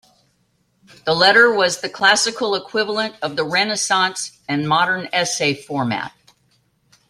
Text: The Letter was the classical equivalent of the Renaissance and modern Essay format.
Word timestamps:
The 1.05 1.13
Letter 1.13 1.53
was 1.53 1.81
the 1.81 1.87
classical 1.87 2.55
equivalent 2.55 3.17
of 3.21 3.35
the 3.35 3.43
Renaissance 3.43 4.31
and 4.49 4.67
modern 4.67 5.07
Essay 5.13 5.53
format. 5.53 6.11